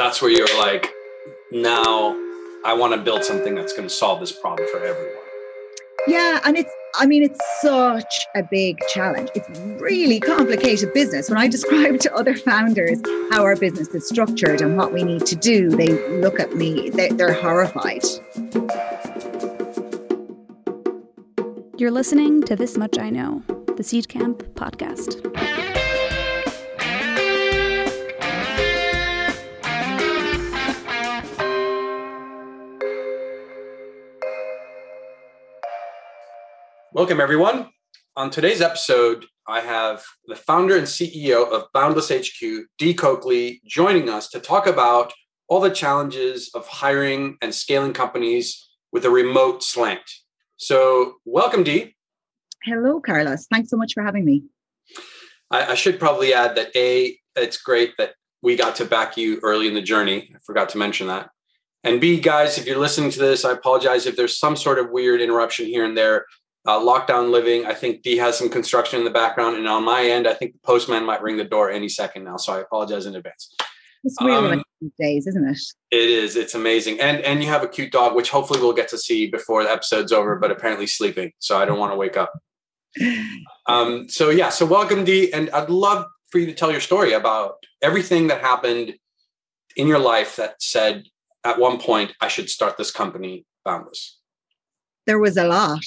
[0.00, 0.90] that's where you're like,
[1.52, 2.16] now
[2.64, 5.14] I want to build something that's going to solve this problem for everyone.
[6.06, 9.28] Yeah, and it's I mean, it's such a big challenge.
[9.34, 9.48] It's
[9.80, 11.28] really complicated business.
[11.28, 12.98] When I describe to other founders
[13.30, 15.88] how our business is structured and what we need to do, they
[16.20, 18.02] look at me, they, they're horrified.
[21.76, 23.42] You're listening to This Much I Know,
[23.76, 25.69] the Seedcamp podcast.
[37.00, 37.70] Welcome, everyone.
[38.14, 44.10] On today's episode, I have the founder and CEO of Boundless HQ, Dee Coakley, joining
[44.10, 45.10] us to talk about
[45.48, 50.02] all the challenges of hiring and scaling companies with a remote slant.
[50.58, 51.96] So, welcome, Dee.
[52.64, 53.46] Hello, Carlos.
[53.50, 54.44] Thanks so much for having me.
[55.50, 58.12] I, I should probably add that A, it's great that
[58.42, 60.30] we got to back you early in the journey.
[60.36, 61.30] I forgot to mention that.
[61.82, 64.90] And B, guys, if you're listening to this, I apologize if there's some sort of
[64.90, 66.26] weird interruption here and there
[66.66, 67.66] uh, lockdown living.
[67.66, 70.52] I think Dee has some construction in the background, and on my end, I think
[70.52, 72.36] the postman might ring the door any second now.
[72.36, 73.54] So I apologize in advance.
[74.04, 74.62] It's really um, like
[74.98, 75.58] days, isn't it?
[75.90, 76.36] It is.
[76.36, 79.28] It's amazing, and and you have a cute dog, which hopefully we'll get to see
[79.28, 80.36] before the episode's over.
[80.36, 82.32] But apparently sleeping, so I don't want to wake up.
[83.66, 87.12] Um, so yeah, so welcome, Dee, and I'd love for you to tell your story
[87.12, 88.94] about everything that happened
[89.76, 91.04] in your life that said
[91.44, 94.18] at one point I should start this company, Boundless.
[95.06, 95.84] There was a lot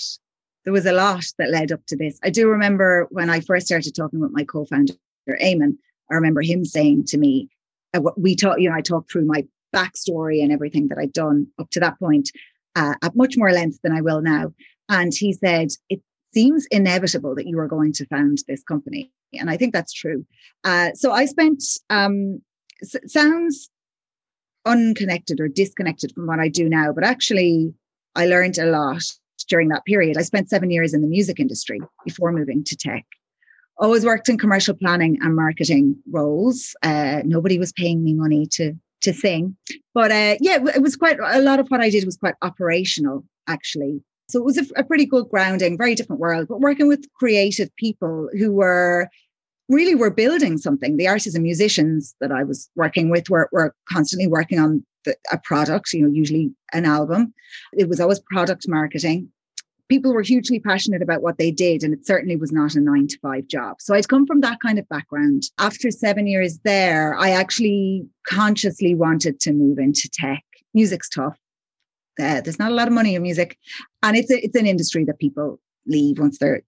[0.63, 2.19] there was a lot that led up to this.
[2.23, 4.93] I do remember when I first started talking with my co-founder,
[5.29, 5.77] Eamon,
[6.11, 7.49] I remember him saying to me,
[7.93, 11.47] uh, we talked, you know, I talked through my backstory and everything that I'd done
[11.59, 12.29] up to that point
[12.75, 14.53] uh, at much more length than I will now.
[14.89, 16.01] And he said, it
[16.33, 19.11] seems inevitable that you are going to found this company.
[19.33, 20.25] And I think that's true.
[20.63, 22.41] Uh, so I spent, um,
[23.07, 23.69] sounds
[24.65, 27.73] unconnected or disconnected from what I do now, but actually
[28.15, 29.03] I learned a lot
[29.45, 30.17] during that period.
[30.17, 33.05] I spent seven years in the music industry before moving to tech.
[33.77, 36.75] Always worked in commercial planning and marketing roles.
[36.83, 39.57] Uh, nobody was paying me money to to sing,
[39.93, 43.25] but uh, yeah, it was quite a lot of what I did was quite operational
[43.47, 44.01] actually.
[44.29, 47.75] So it was a, a pretty good grounding, very different world, but working with creative
[47.75, 49.09] people who were
[49.69, 50.97] really were building something.
[50.97, 55.15] The artists and musicians that I was working with were, were constantly working on the,
[55.31, 57.33] a product, you know, usually an album.
[57.73, 59.31] It was always product marketing
[59.89, 63.07] people were hugely passionate about what they did, and it certainly was not a nine
[63.07, 63.75] to five job.
[63.79, 65.43] So I'd come from that kind of background.
[65.59, 70.43] After seven years there, I actually consciously wanted to move into tech.
[70.73, 71.37] Music's tough.
[72.19, 73.57] Uh, there's not a lot of money in music,
[74.01, 76.61] and it's a, it's an industry that people leave once they're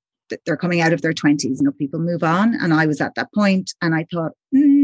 [0.45, 1.43] they're coming out of their 20s.
[1.43, 4.74] You know, people move on, and I was at that point, and I thought, mm,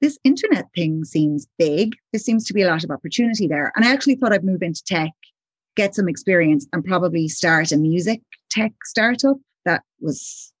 [0.00, 1.94] this internet thing seems big.
[2.12, 4.62] There seems to be a lot of opportunity there, and I actually thought I'd move
[4.62, 5.12] into tech
[5.78, 8.20] get some experience and probably start a music
[8.50, 9.36] tech startup.
[9.64, 10.52] That was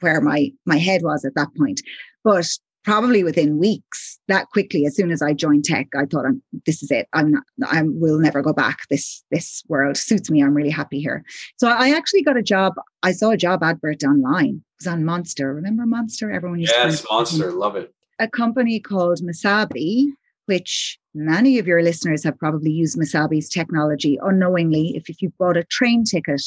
[0.00, 1.80] where my my head was at that point.
[2.24, 2.46] But
[2.82, 6.82] probably within weeks, that quickly, as soon as I joined tech, I thought, I'm, "This
[6.82, 7.06] is it.
[7.12, 7.44] I'm not.
[7.64, 8.80] I will never go back.
[8.90, 10.42] This this world suits me.
[10.42, 11.24] I'm really happy here."
[11.56, 12.74] So I actually got a job.
[13.04, 14.56] I saw a job advert online.
[14.56, 15.54] It was on Monster.
[15.54, 16.30] Remember Monster?
[16.32, 17.52] Everyone used yes, Monster.
[17.52, 17.94] Love it.
[18.20, 20.08] A company called Masabi,
[20.44, 24.94] which many of your listeners have probably used Masabi's technology unknowingly.
[24.94, 26.42] If, if you bought a train ticket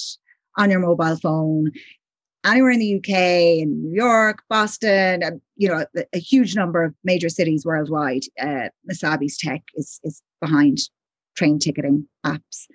[0.55, 1.71] on your mobile phone,
[2.45, 6.83] anywhere in the UK, in New York, Boston, and you know, a, a huge number
[6.83, 10.77] of major cities worldwide, uh, Masabi's tech is, is behind
[11.35, 12.67] train ticketing apps.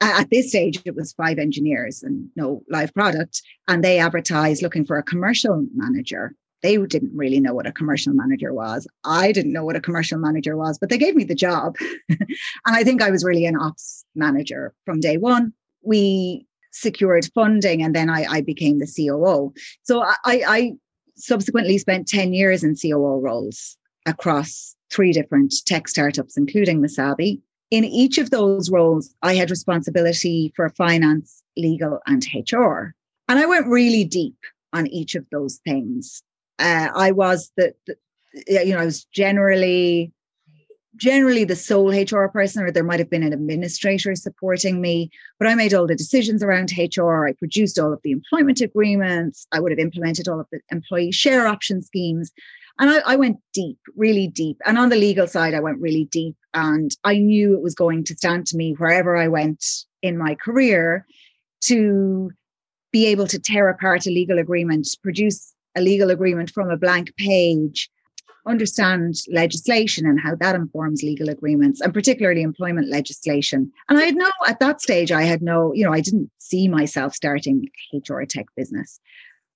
[0.00, 4.84] At this stage, it was five engineers and no live product, and they advertised looking
[4.84, 8.86] for a commercial manager they didn't really know what a commercial manager was.
[9.04, 11.76] I didn't know what a commercial manager was, but they gave me the job.
[12.08, 12.26] and
[12.66, 15.52] I think I was really an ops manager from day one.
[15.82, 19.52] We secured funding and then I, I became the COO.
[19.82, 20.72] So I, I
[21.16, 27.40] subsequently spent 10 years in COO roles across three different tech startups, including Masabi.
[27.70, 32.94] In each of those roles, I had responsibility for finance, legal, and HR.
[33.28, 34.36] And I went really deep
[34.72, 36.22] on each of those things
[36.62, 37.74] uh, I was the,
[38.46, 40.12] you know, I was generally
[40.96, 45.48] generally the sole HR person, or there might have been an administrator supporting me, but
[45.48, 47.26] I made all the decisions around HR.
[47.26, 49.46] I produced all of the employment agreements.
[49.52, 52.30] I would have implemented all of the employee share option schemes.
[52.78, 54.58] And I, I, went deep, really deep.
[54.64, 56.36] And on the legal side, I went really deep.
[56.54, 59.64] And I knew it was going to stand to me wherever I went
[60.02, 61.06] in my career
[61.64, 62.30] to
[62.92, 67.14] be able to tear apart a legal agreement, produce a legal agreement from a blank
[67.16, 67.90] page
[68.46, 73.70] understand legislation and how that informs legal agreements and particularly employment legislation.
[73.88, 76.68] And I had no, at that stage, I had no, you know, I didn't see
[76.68, 79.00] myself starting HR tech business,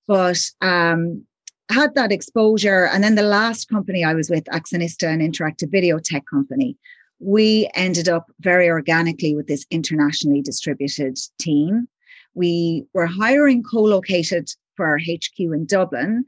[0.07, 1.23] but um,
[1.69, 2.87] had that exposure.
[2.87, 6.77] And then the last company I was with, Axonista, an interactive video tech company,
[7.19, 11.87] we ended up very organically with this internationally distributed team.
[12.35, 16.23] We were hiring co located for our HQ in Dublin,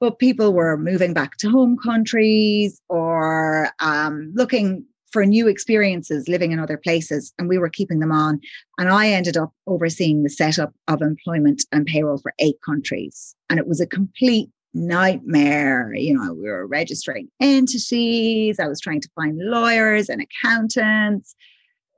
[0.00, 6.52] but people were moving back to home countries or um, looking for new experiences living
[6.52, 8.40] in other places and we were keeping them on
[8.78, 13.58] and i ended up overseeing the setup of employment and payroll for eight countries and
[13.58, 15.92] it was a complete nightmare.
[15.94, 18.58] You know, we were registering entities.
[18.58, 21.34] I was trying to find lawyers and accountants.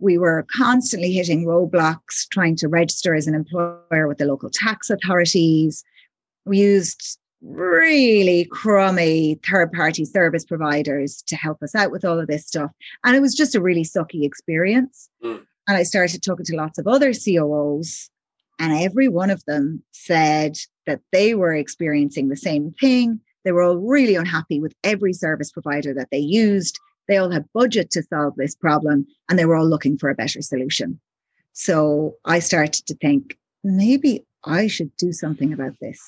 [0.04, 4.90] We were constantly hitting roadblocks trying to register as an employer with the local tax
[4.90, 5.82] authorities.
[6.44, 12.26] We used really crummy third party service providers to help us out with all of
[12.26, 12.70] this stuff.
[13.02, 15.08] And it was just a really sucky experience.
[15.24, 15.42] Mm.
[15.68, 18.10] And I started talking to lots of other COOs,
[18.58, 23.20] and every one of them said, that they were experiencing the same thing.
[23.42, 26.78] They were all really unhappy with every service provider that they used.
[27.08, 30.14] They all had budget to solve this problem and they were all looking for a
[30.14, 31.00] better solution.
[31.52, 36.00] So I started to think maybe I should do something about this.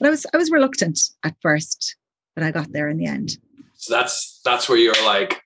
[0.00, 1.96] But I was I was reluctant at first,
[2.34, 3.38] but I got there in the end.
[3.74, 5.42] So that's that's where you're like,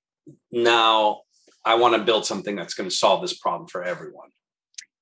[0.53, 1.23] now
[1.65, 4.29] I want to build something that's going to solve this problem for everyone.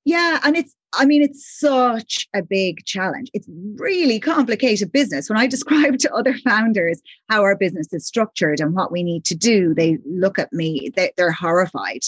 [0.04, 3.30] Yeah, and it's I mean, it's such a big challenge.
[3.34, 5.28] It's really complicated business.
[5.28, 9.24] When I describe to other founders how our business is structured and what we need
[9.26, 12.00] to do, they look at me, they, are horrified.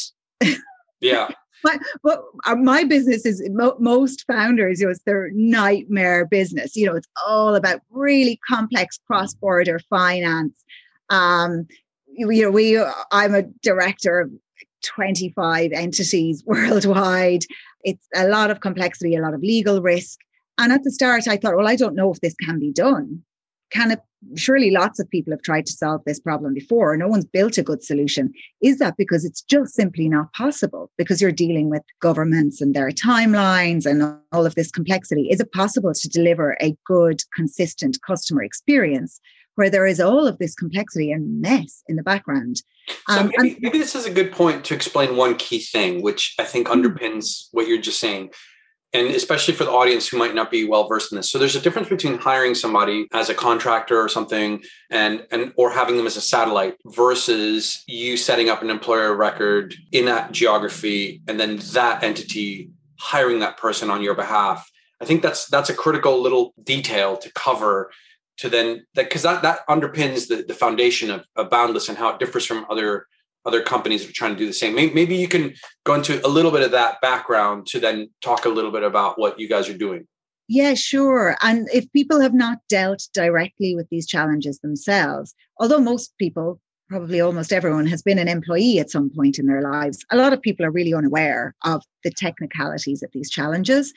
[1.01, 1.29] Yeah.
[1.63, 6.77] but, but uh, my business is most founders, you know, it's their nightmare business.
[6.77, 10.55] You know, it's all about really complex cross border finance.
[11.11, 11.67] Um,
[12.07, 12.83] you know, we,
[13.13, 14.31] I'm a director of
[14.85, 17.45] 25 entities worldwide.
[17.85, 20.19] It's a lot of complexity, a lot of legal risk.
[20.59, 23.23] And at the start, I thought, well, I don't know if this can be done.
[23.71, 24.01] Can it?
[24.35, 26.97] Surely lots of people have tried to solve this problem before.
[26.97, 28.33] No one's built a good solution.
[28.61, 30.91] Is that because it's just simply not possible?
[30.99, 35.29] Because you're dealing with governments and their timelines and all of this complexity.
[35.31, 39.21] Is it possible to deliver a good, consistent customer experience
[39.59, 42.63] where there is all of this complexity and mess in the background.
[43.09, 46.01] So um, maybe, and, maybe, this is a good point to explain one key thing,
[46.01, 46.81] which I think mm-hmm.
[46.81, 48.31] underpins what you're just saying.
[48.93, 51.29] And especially for the audience who might not be well versed in this.
[51.29, 55.71] So there's a difference between hiring somebody as a contractor or something and and or
[55.71, 61.21] having them as a satellite versus you setting up an employer record in that geography
[61.29, 64.71] and then that entity hiring that person on your behalf.
[65.03, 67.91] I think that's that's a critical little detail to cover
[68.39, 72.11] to then that because that that underpins the, the foundation of, of boundless and how
[72.11, 73.07] it differs from other
[73.45, 74.75] other companies that are trying to do the same.
[74.75, 75.55] Maybe, maybe you can
[75.85, 79.19] go into a little bit of that background to then talk a little bit about
[79.19, 80.07] what you guys are doing.
[80.49, 81.37] Yeah sure.
[81.43, 87.21] And if people have not dealt directly with these challenges themselves although most people probably
[87.21, 90.41] almost everyone has been an employee at some point in their lives a lot of
[90.41, 93.93] people are really unaware of the technicalities of these challenges.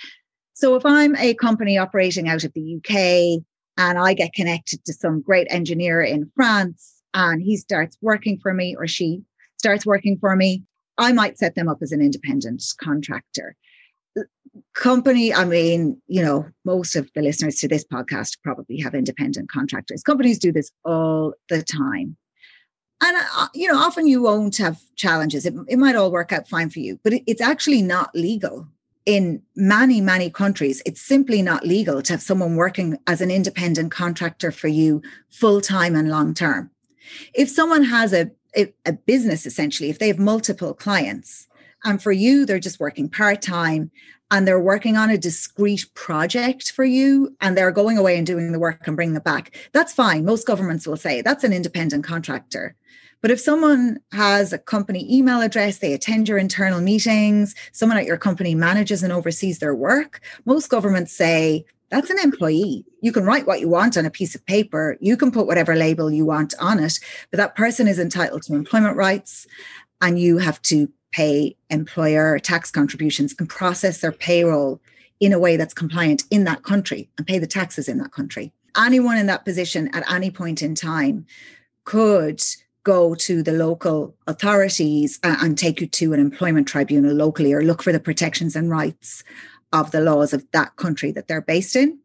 [0.53, 3.43] So if i'm a company operating out of the uk
[3.89, 8.53] and I get connected to some great engineer in France and he starts working for
[8.53, 9.23] me or she
[9.57, 10.63] starts working for me,
[10.99, 13.55] I might set them up as an independent contractor.
[14.75, 19.49] Company, I mean, you know, most of the listeners to this podcast probably have independent
[19.49, 20.03] contractors.
[20.03, 22.17] Companies do this all the time.
[23.03, 25.45] And, uh, you know, often you won't have challenges.
[25.45, 28.67] It, it might all work out fine for you, but it, it's actually not legal
[29.05, 33.91] in many, many countries, it's simply not legal to have someone working as an independent
[33.91, 36.69] contractor for you full time and long term.
[37.33, 41.47] If someone has a, a, business, essentially, if they have multiple clients,
[41.83, 43.89] and for you, they're just working part time
[44.29, 48.51] and they're working on a discrete project for you and they're going away and doing
[48.51, 50.23] the work and bringing it back, that's fine.
[50.23, 52.75] Most governments will say that's an independent contractor.
[53.21, 58.05] But if someone has a company email address, they attend your internal meetings, someone at
[58.05, 62.85] your company manages and oversees their work, most governments say that's an employee.
[63.01, 65.75] You can write what you want on a piece of paper, you can put whatever
[65.75, 66.99] label you want on it,
[67.29, 69.45] but that person is entitled to employment rights
[70.01, 74.81] and you have to pay employer tax contributions and process their payroll
[75.19, 78.51] in a way that's compliant in that country and pay the taxes in that country.
[78.75, 81.25] Anyone in that position at any point in time
[81.83, 82.41] could
[82.83, 87.83] go to the local authorities and take you to an employment tribunal locally or look
[87.83, 89.23] for the protections and rights
[89.71, 91.99] of the laws of that country that they're based in.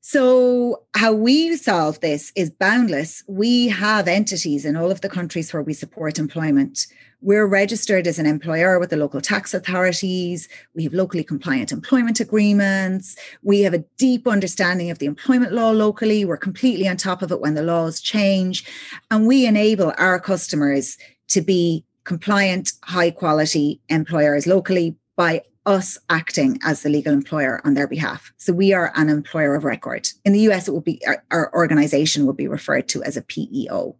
[0.00, 3.22] So, how we solve this is boundless.
[3.26, 6.86] We have entities in all of the countries where we support employment.
[7.20, 10.48] We're registered as an employer with the local tax authorities.
[10.74, 13.16] We have locally compliant employment agreements.
[13.42, 16.24] We have a deep understanding of the employment law locally.
[16.24, 18.64] We're completely on top of it when the laws change.
[19.10, 20.96] And we enable our customers
[21.28, 27.74] to be compliant, high quality employers locally by us acting as the legal employer on
[27.74, 28.32] their behalf.
[28.38, 30.08] So we are an employer of record.
[30.24, 33.22] In the US, it would be our, our organization would be referred to as a
[33.22, 33.96] PEO.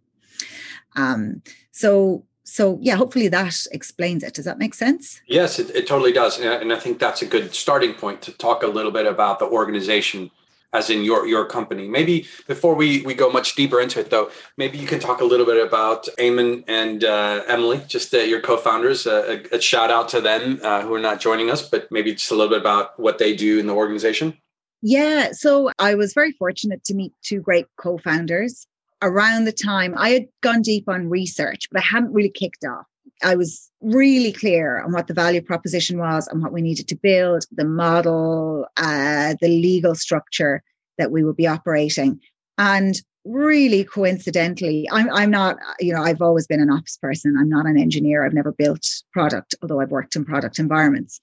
[0.97, 4.35] Um, so so yeah, hopefully that explains it.
[4.35, 5.21] Does that make sense?
[5.27, 8.63] Yes, it, it totally does, and I think that's a good starting point to talk
[8.63, 10.31] a little bit about the organization
[10.73, 11.89] as in your your company.
[11.89, 15.25] Maybe before we we go much deeper into it, though, maybe you can talk a
[15.25, 19.07] little bit about Eamon and uh, Emily, just uh, your co-founders.
[19.07, 22.13] Uh, a, a, shout out to them uh, who are not joining us, but maybe
[22.13, 24.37] just a little bit about what they do in the organization.
[24.81, 28.68] Yeah, so I was very fortunate to meet two great co-founders
[29.03, 32.87] around the time I had gone deep on research, but I hadn't really kicked off.
[33.23, 36.97] I was really clear on what the value proposition was and what we needed to
[36.97, 40.63] build, the model, uh, the legal structure
[40.99, 42.21] that we would be operating.
[42.59, 47.37] And really coincidentally, I'm, I'm not, you know, I've always been an ops person.
[47.39, 48.25] I'm not an engineer.
[48.25, 51.21] I've never built product, although I've worked in product environments.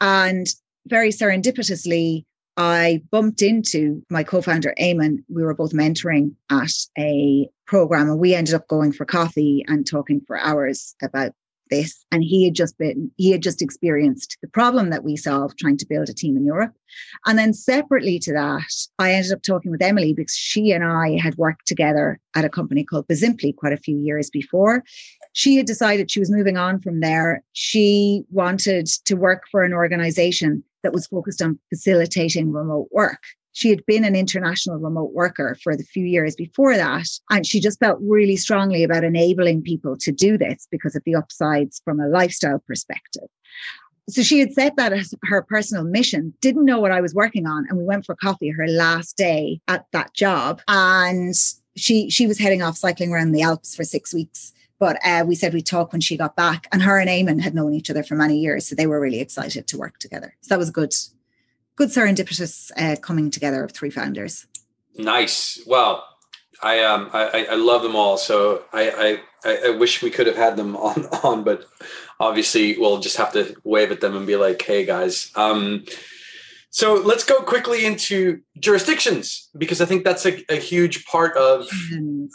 [0.00, 0.46] And
[0.86, 2.24] very serendipitously,
[2.58, 5.18] I bumped into my co-founder Eamon.
[5.28, 9.86] We were both mentoring at a program, and we ended up going for coffee and
[9.86, 11.32] talking for hours about
[11.70, 12.04] this.
[12.10, 15.76] And he had just been, he had just experienced the problem that we solved trying
[15.76, 16.72] to build a team in Europe.
[17.26, 18.62] And then separately to that,
[18.98, 22.48] I ended up talking with Emily because she and I had worked together at a
[22.48, 24.82] company called Bizimply quite a few years before
[25.38, 27.44] she had decided she was moving on from there.
[27.52, 33.22] She wanted to work for an organization that was focused on facilitating remote work.
[33.52, 37.06] She had been an international remote worker for the few years before that.
[37.30, 41.16] And she just felt really strongly about enabling people to do this because of the
[41.16, 43.28] upsides from a lifestyle perspective.
[44.08, 47.46] So she had set that as her personal mission, didn't know what I was working
[47.46, 47.66] on.
[47.68, 50.62] And we went for coffee her last day at that job.
[50.68, 51.34] And
[51.76, 55.34] she she was heading off cycling around the Alps for six weeks but uh, we
[55.34, 56.68] said we'd talk when she got back.
[56.72, 58.66] And her and Eamon had known each other for many years.
[58.66, 60.36] So they were really excited to work together.
[60.40, 60.94] So that was a good,
[61.76, 64.46] good serendipitous uh, coming together of three founders.
[64.96, 65.60] Nice.
[65.66, 66.04] Well,
[66.62, 68.16] I um I, I love them all.
[68.16, 71.66] So I, I I wish we could have had them on on, but
[72.18, 75.30] obviously we'll just have to wave at them and be like, hey guys.
[75.36, 75.84] Um
[76.78, 81.68] so let's go quickly into jurisdictions because I think that's a, a huge part of,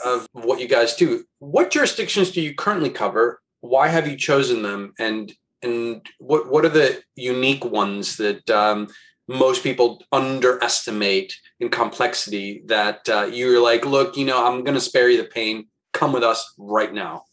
[0.03, 1.23] of what you guys do.
[1.39, 3.39] What jurisdictions do you currently cover?
[3.61, 4.95] Why have you chosen them?
[4.99, 5.31] And
[5.61, 8.89] and what what are the unique ones that um,
[9.29, 14.81] most people underestimate in complexity that uh, you're like, look, you know, I'm going to
[14.81, 15.67] spare you the pain.
[15.93, 17.23] Come with us right now.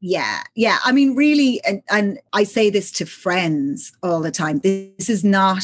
[0.00, 0.78] Yeah, yeah.
[0.82, 4.60] I mean, really, and, and I say this to friends all the time.
[4.60, 5.62] This is not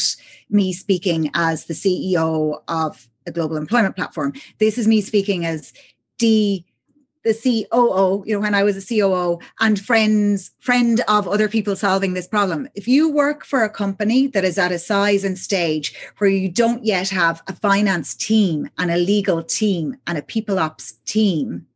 [0.51, 4.35] me speaking as the CEO of a global employment platform.
[4.59, 5.73] This is me speaking as
[6.19, 6.67] Dee
[7.27, 11.75] the COO, you know, when I was a COO and friends, friend of other people
[11.75, 12.69] solving this problem.
[12.77, 16.49] If you work for a company that is at a size and stage where you
[16.49, 21.67] don't yet have a finance team and a legal team and a people ops team,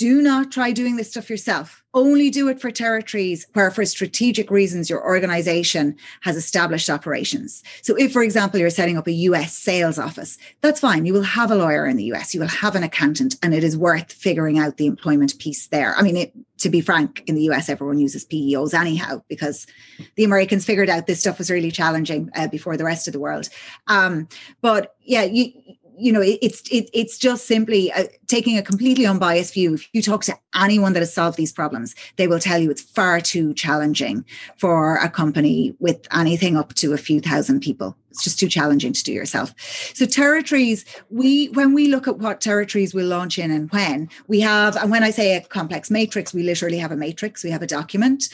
[0.00, 1.84] do not try doing this stuff yourself.
[1.92, 7.62] Only do it for territories where, for strategic reasons, your organization has established operations.
[7.82, 11.04] So, if, for example, you're setting up a US sales office, that's fine.
[11.04, 13.62] You will have a lawyer in the US, you will have an accountant, and it
[13.62, 15.94] is worth figuring out the employment piece there.
[15.94, 19.66] I mean, it, to be frank, in the US, everyone uses PEOs anyhow, because
[20.14, 23.20] the Americans figured out this stuff was really challenging uh, before the rest of the
[23.20, 23.50] world.
[23.86, 24.28] Um,
[24.62, 25.52] but yeah, you,
[26.00, 29.74] you know, it's it, it's just simply uh, taking a completely unbiased view.
[29.74, 32.82] If you talk to anyone that has solved these problems, they will tell you it's
[32.82, 34.24] far too challenging
[34.56, 37.96] for a company with anything up to a few thousand people.
[38.10, 39.54] It's just too challenging to do yourself.
[39.94, 44.40] So territories, we when we look at what territories we'll launch in and when, we
[44.40, 47.62] have, and when I say a complex matrix, we literally have a matrix, we have
[47.62, 48.28] a document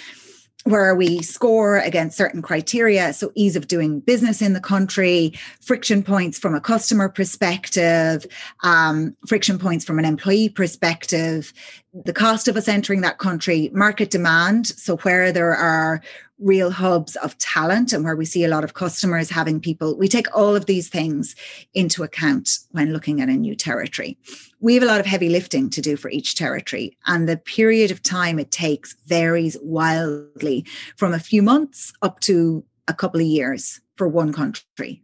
[0.66, 3.12] where we score against certain criteria.
[3.12, 8.26] So, ease of doing business in the country, friction points from a customer perspective,
[8.62, 11.52] um, friction points from an employee perspective,
[12.04, 14.66] the cost of us entering that country, market demand.
[14.66, 16.02] So, where there are
[16.38, 20.08] real hubs of talent and where we see a lot of customers having people, we
[20.08, 21.34] take all of these things
[21.74, 24.18] into account when looking at a new territory.
[24.60, 27.90] We have a lot of heavy lifting to do for each territory, and the period
[27.90, 30.66] of time it takes varies wildly
[30.96, 33.80] from a few months up to a couple of years.
[33.96, 35.02] For one country.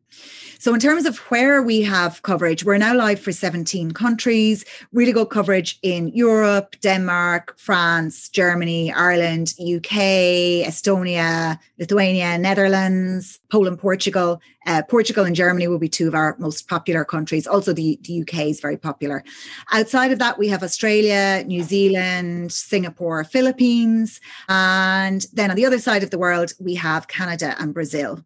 [0.58, 5.10] So, in terms of where we have coverage, we're now live for 17 countries, really
[5.10, 14.40] good coverage in Europe, Denmark, France, Germany, Ireland, UK, Estonia, Lithuania, Netherlands, Poland, Portugal.
[14.64, 17.48] Uh, Portugal and Germany will be two of our most popular countries.
[17.48, 19.24] Also, the, the UK is very popular.
[19.72, 24.20] Outside of that, we have Australia, New Zealand, Singapore, Philippines.
[24.48, 28.24] And then on the other side of the world, we have Canada and Brazil.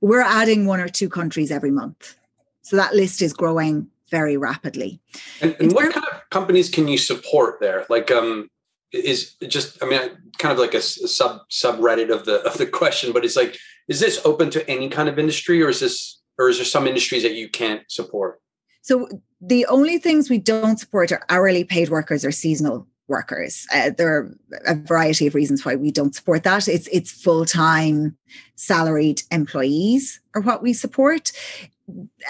[0.00, 2.16] We're adding one or two countries every month.
[2.62, 5.00] So that list is growing very rapidly.
[5.40, 7.86] And, and what kind of companies can you support there?
[7.88, 8.50] Like, um,
[8.92, 10.00] is just, I mean,
[10.38, 13.58] kind of like a, a sub subreddit of the of the question, but it's like,
[13.86, 16.86] is this open to any kind of industry, or is this, or is there some
[16.86, 18.40] industries that you can't support?
[18.82, 19.08] So
[19.40, 23.66] the only things we don't support are hourly paid workers or seasonal workers.
[23.74, 26.68] Uh, there are a variety of reasons why we don't support that.
[26.68, 28.16] It's it's full time
[28.54, 31.32] salaried employees are what we support.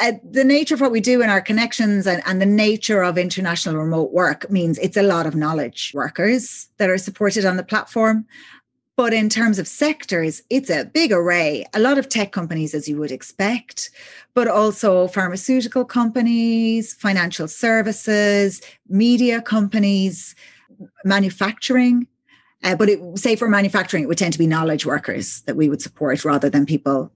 [0.01, 3.19] Uh, the nature of what we do in our connections and, and the nature of
[3.19, 7.65] international remote work means it's a lot of knowledge workers that are supported on the
[7.65, 8.25] platform.
[8.99, 11.65] But in terms of sectors, it's a big array.
[11.73, 13.91] A lot of tech companies, as you would expect,
[14.35, 20.35] but also pharmaceutical companies, financial services, media companies,
[21.05, 22.07] manufacturing.
[22.65, 25.69] Uh, but it, say for manufacturing, it would tend to be knowledge workers that we
[25.69, 27.13] would support rather than people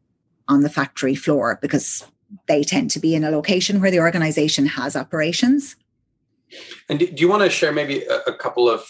[0.48, 2.06] on the factory floor because
[2.46, 5.76] they tend to be in a location where the organization has operations.
[6.88, 8.86] And do, you want to share maybe a, a couple of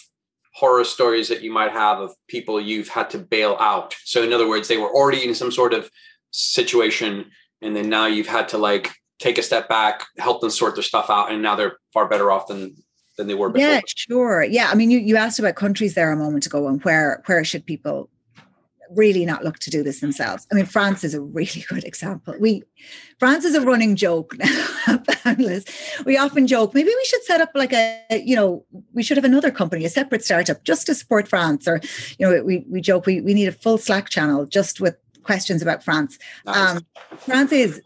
[0.55, 3.95] horror stories that you might have of people you've had to bail out?
[4.05, 5.91] So, in other words, they were already in some sort of
[6.31, 10.75] situation, and then now you've had to like take a step back, help them sort
[10.75, 12.75] their stuff out, and now they're far better off than
[13.23, 13.69] than they were before.
[13.69, 14.43] Yeah, sure.
[14.43, 17.45] Yeah, I mean, you, you asked about countries there a moment ago, and where where
[17.45, 18.11] should people
[18.95, 20.47] really not look to do this themselves?
[20.53, 22.35] I mean, France is a really good example.
[22.39, 22.63] We
[23.19, 25.03] France is a running joke now.
[26.05, 29.25] we often joke maybe we should set up like a you know we should have
[29.25, 31.81] another company, a separate startup, just to support France, or
[32.19, 35.63] you know we we joke we we need a full Slack channel just with questions
[35.63, 36.19] about France.
[36.45, 36.77] Nice.
[36.77, 36.87] Um,
[37.19, 37.81] France is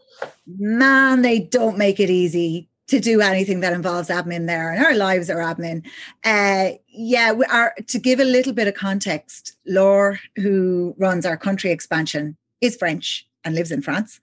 [0.47, 4.95] man, they don't make it easy to do anything that involves admin there and our
[4.95, 5.85] lives are admin.
[6.23, 11.37] Uh, yeah we are to give a little bit of context laure who runs our
[11.37, 14.19] country expansion is french and lives in france.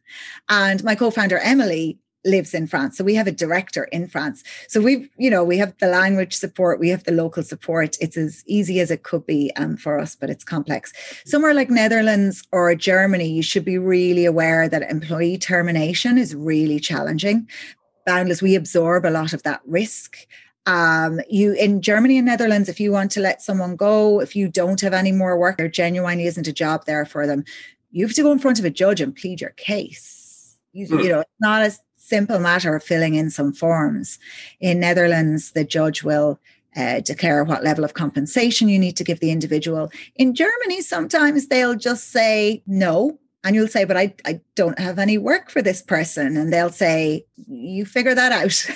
[0.49, 2.97] And my co-founder emily lives in france.
[2.97, 4.43] So we have a director in france.
[4.69, 7.99] So we've you know we have the language support we have the local support.
[8.01, 10.93] It's as easy as it could be um, for us but it's complex.
[11.27, 16.81] Somewhere like netherlands or germany you should be really aware that employee termination is really
[16.81, 17.47] challenging
[18.07, 20.27] boundless we absorb a lot of that risk
[20.67, 24.49] um, you in Germany and Netherlands, if you want to let someone go, if you
[24.49, 27.45] don't have any more work, there genuinely isn't a job there for them,
[27.91, 30.57] you have to go in front of a judge and plead your case.
[30.73, 31.05] You, mm.
[31.05, 34.19] you know, it's not a simple matter of filling in some forms.
[34.61, 36.41] In Netherlands, the judge will
[36.77, 39.93] uh, declare what level of compensation you need to give the individual.
[40.17, 44.99] In Germany, sometimes they'll just say no and you'll say but I, I don't have
[44.99, 48.67] any work for this person and they'll say you figure that out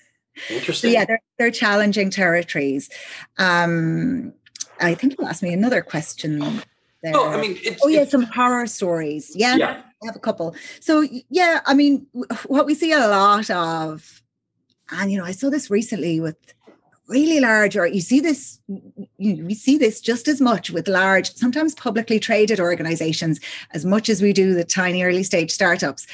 [0.50, 2.90] interesting so yeah they're, they're challenging territories
[3.38, 4.32] um
[4.80, 6.62] i think you asked me another question
[7.04, 7.12] there.
[7.12, 9.30] No, I mean, oh yeah, some horror stories.
[9.36, 10.56] Yeah, yeah, I have a couple.
[10.80, 12.06] So yeah, I mean,
[12.46, 14.22] what we see a lot of,
[14.90, 16.36] and you know, I saw this recently with
[17.08, 18.58] really large, or you see this,
[19.18, 23.40] you, we see this just as much with large, sometimes publicly traded organizations,
[23.72, 26.06] as much as we do the tiny early stage startups.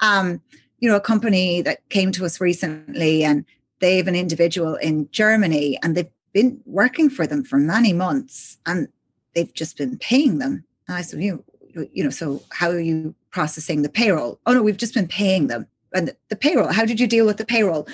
[0.00, 0.40] Um,
[0.80, 3.44] you know, a company that came to us recently and
[3.80, 8.58] they have an individual in Germany and they've been working for them for many months
[8.64, 8.88] and
[9.34, 10.64] they've just been paying them.
[10.86, 11.44] And I said, you
[11.92, 14.40] you know, so how are you processing the payroll?
[14.46, 15.66] Oh no, we've just been paying them.
[15.92, 17.86] And the, the payroll, how did you deal with the payroll?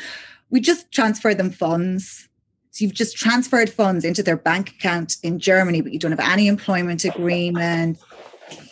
[0.51, 2.29] We just transferred them funds
[2.75, 6.19] so you've just transferred funds into their bank account in Germany, but you don't have
[6.19, 8.01] any employment agreement,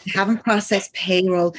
[0.03, 1.55] you haven't processed payroll,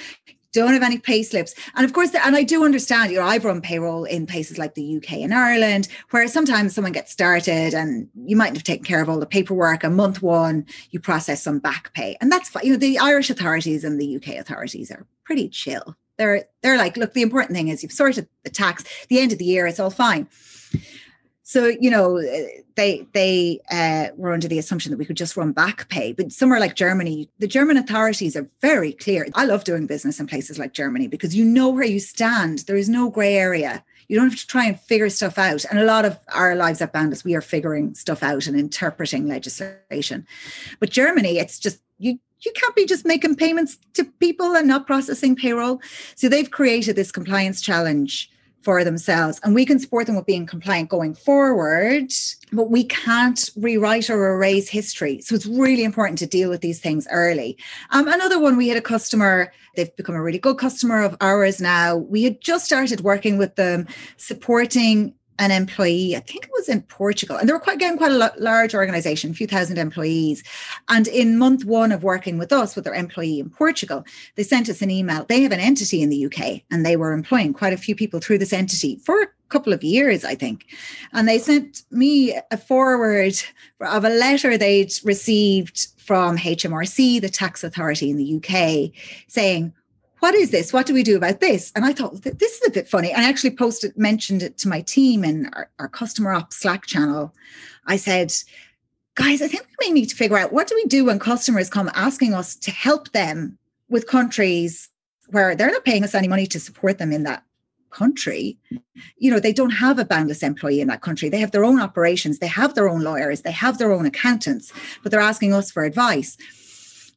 [0.52, 1.56] don't have any pay slips.
[1.76, 4.76] And of course, and I do understand, you know, I've run payroll in places like
[4.76, 9.02] the UK and Ireland, where sometimes someone gets started and you might have taken care
[9.02, 9.86] of all the paperwork.
[9.86, 12.18] And month one, you process some back pay.
[12.20, 12.66] And that's fine.
[12.66, 15.96] You know, the Irish authorities and the UK authorities are pretty chill.
[16.18, 19.38] They're they're like, look, the important thing is you've sorted the tax, the end of
[19.38, 20.28] the year, it's all fine
[21.44, 22.22] so you know
[22.76, 26.14] they they uh, were under the assumption that we could just run back pay.
[26.14, 29.28] But somewhere like germany the german authorities are very clear.
[29.36, 32.60] I love doing business in places like germany because you know where you stand.
[32.60, 33.84] There is no gray area.
[34.08, 35.66] You don't have to try and figure stuff out.
[35.66, 39.28] And a lot of our lives at boundless we are figuring stuff out and interpreting
[39.28, 40.26] legislation.
[40.80, 44.88] But germany it's just you you can't be just making payments to people and not
[44.88, 45.82] processing payroll.
[46.16, 48.30] So they've created this compliance challenge
[48.64, 49.40] for themselves.
[49.44, 52.12] And we can support them with being compliant going forward
[52.54, 55.22] but we can't rewrite or erase history.
[55.22, 57.58] So it's really important to deal with these things early.
[57.90, 61.60] Um, another one we had a customer they've become a really good customer of ours
[61.60, 61.96] now.
[61.96, 66.82] We had just started working with them supporting an employee, I think it was in
[66.84, 70.44] Portugal, and they were quite again quite a large organization, a few thousand employees.
[70.90, 74.70] And in month one of working with us with their employee in Portugal, they sent
[74.70, 75.26] us an email.
[75.26, 78.20] They have an entity in the UK, and they were employing quite a few people
[78.20, 80.66] through this entity for a couple of years, I think.
[81.14, 83.36] And they sent me a forward
[83.82, 88.92] of a letter they'd received from HMRC, the tax authority in the UK,
[89.28, 89.74] saying
[90.24, 90.72] what is this?
[90.72, 91.70] What do we do about this?
[91.76, 93.14] And I thought, this is bit funny.
[93.14, 97.34] I actually posted, mentioned it to my team in our, our customer ops Slack channel.
[97.86, 98.34] I said,
[99.16, 101.70] guys, I think we may need to figure out what do we do when customers
[101.70, 103.58] come asking us to help them
[103.90, 104.90] with countries
[105.28, 107.44] where they're not paying us any money to support them in that
[107.92, 108.58] country
[109.18, 111.80] you know they don't have a boundless employee in that country they have their own
[111.80, 115.70] operations they have their own lawyers they have their own accountants but they're asking us
[115.70, 116.36] for advice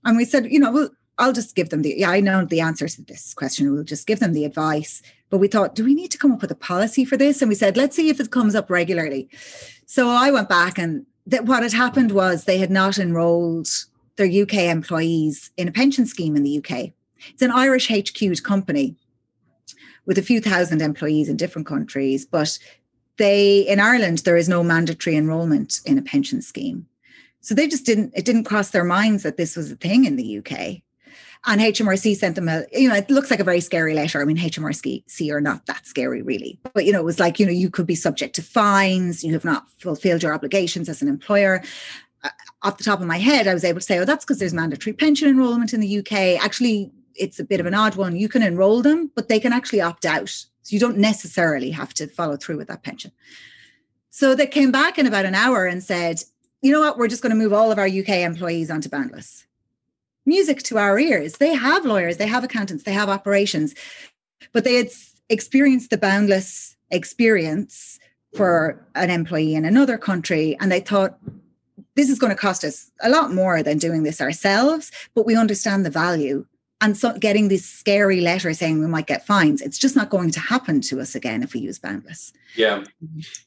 [0.05, 2.61] and we said you know well I'll just give them the, yeah, I know the
[2.61, 3.73] answer to this question.
[3.73, 5.03] We'll just give them the advice.
[5.29, 7.43] But we thought, do we need to come up with a policy for this?
[7.43, 9.29] And we said, let's see if it comes up regularly.
[9.87, 13.69] So I went back and what had happened was they had not enrolled
[14.17, 16.93] their UK employees in a pension scheme in the UK.
[17.31, 18.97] It's an Irish HQ'd company
[20.05, 22.59] with a few thousand employees in different countries, but
[23.17, 26.87] they in Ireland there is no mandatory enrollment in a pension scheme.
[27.41, 30.17] So they just didn't it didn't cross their minds that this was a thing in
[30.17, 30.83] the UK.
[31.45, 34.21] And HMRC sent them a, you know, it looks like a very scary letter.
[34.21, 36.59] I mean, HMRC are not that scary, really.
[36.75, 39.33] But, you know, it was like, you know, you could be subject to fines, you
[39.33, 41.63] have not fulfilled your obligations as an employer.
[42.25, 42.31] Uh,
[42.63, 44.55] off the top of my head, I was able to say, oh, that's because there's
[44.55, 46.43] mandatory pension enrollment in the UK.
[46.43, 48.17] Actually, it's a bit of an odd one.
[48.17, 50.29] You can enroll them, but they can actually opt out.
[50.29, 53.13] So you don't necessarily have to follow through with that pension.
[54.11, 56.23] So they came back in about an hour and said,
[56.61, 59.46] you know what, we're just going to move all of our UK employees onto Boundless
[60.27, 61.35] music to our ears.
[61.35, 63.75] They have lawyers, they have accountants, they have operations,
[64.53, 64.91] but they had
[65.29, 67.99] experienced the boundless experience
[68.35, 70.57] for an employee in another country.
[70.61, 71.19] And they thought,
[71.95, 75.35] this is going to cost us a lot more than doing this ourselves, but we
[75.37, 76.45] understand the value.
[76.83, 80.31] And so getting this scary letter saying we might get fines, it's just not going
[80.33, 82.35] to happen to us again if we use Boundless.
[82.55, 82.85] Yeah.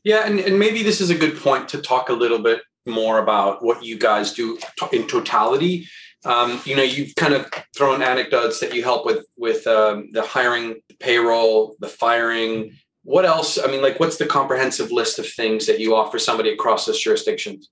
[0.03, 0.25] Yeah.
[0.25, 3.63] And, and maybe this is a good point to talk a little bit more about
[3.63, 4.57] what you guys do
[4.91, 5.87] in totality
[6.25, 10.21] um, you know, you've kind of thrown anecdotes that you help with with um, the
[10.21, 12.73] hiring, the payroll, the firing.
[13.03, 13.57] What else?
[13.57, 16.99] I mean, like, what's the comprehensive list of things that you offer somebody across those
[16.99, 17.69] jurisdictions?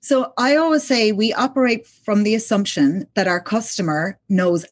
[0.00, 4.64] So I always say we operate from the assumption that our customer knows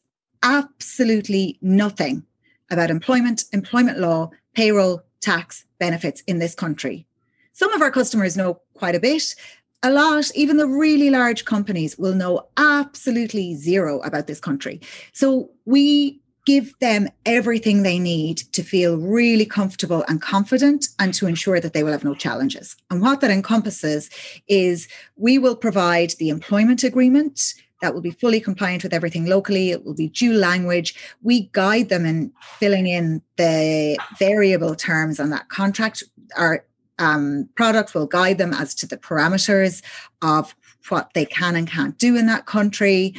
[0.43, 2.23] absolutely nothing
[2.71, 7.05] about employment, employment law, payroll, tax, benefits in this country.
[7.53, 9.35] Some of our customers know quite a bit,
[9.83, 14.81] a lot, even the really large companies will know absolutely zero about this country.
[15.13, 21.27] So we give them everything they need to feel really comfortable and confident and to
[21.27, 22.75] ensure that they will have no challenges.
[22.89, 24.09] And what that encompasses
[24.47, 29.71] is we will provide the employment agreement that will be fully compliant with everything locally.
[29.71, 30.95] It will be dual language.
[31.21, 36.03] We guide them in filling in the variable terms on that contract.
[36.35, 36.65] Our
[36.99, 39.81] um, product will guide them as to the parameters
[40.21, 40.55] of
[40.89, 43.15] what they can and can't do in that country.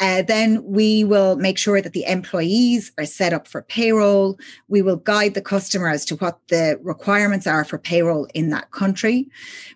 [0.00, 4.38] Uh, then we will make sure that the employees are set up for payroll.
[4.68, 8.70] We will guide the customer as to what the requirements are for payroll in that
[8.72, 9.28] country.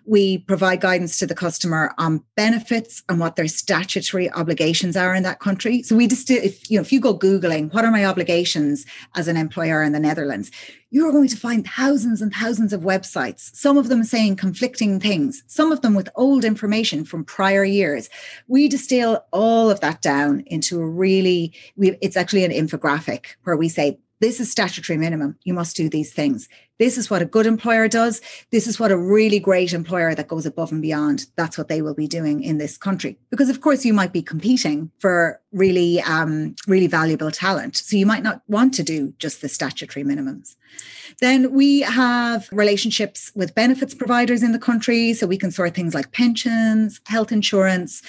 [0.05, 5.23] We provide guidance to the customer on benefits and what their statutory obligations are in
[5.23, 5.83] that country.
[5.83, 9.27] So we just, if you know, if you go googling, what are my obligations as
[9.27, 10.51] an employer in the Netherlands?
[10.91, 14.99] you are going to find thousands and thousands of websites, some of them saying conflicting
[14.99, 18.09] things, some of them with old information from prior years.
[18.47, 23.57] We distill all of that down into a really, we, it's actually an infographic where
[23.63, 23.87] we say,
[24.21, 25.37] this is statutory minimum.
[25.43, 26.49] You must do these things.
[26.77, 28.21] This is what a good employer does.
[28.51, 31.27] This is what a really great employer that goes above and beyond.
[31.35, 33.17] That's what they will be doing in this country.
[33.29, 37.77] Because of course you might be competing for really, um, really valuable talent.
[37.77, 40.55] So you might not want to do just the statutory minimums.
[41.21, 45.13] Then we have relationships with benefits providers in the country.
[45.13, 48.01] So we can sort things like pensions, health insurance.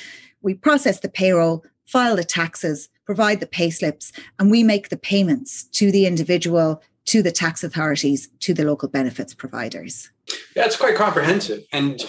[0.42, 4.96] We process the payroll, file the taxes, provide the pay slips, and we make the
[4.96, 10.10] payments to the individual, to the tax authorities, to the local benefits providers.
[10.54, 11.64] Yeah, it's quite comprehensive.
[11.72, 12.00] And